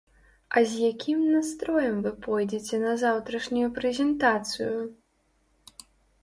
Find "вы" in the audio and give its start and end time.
2.05-2.13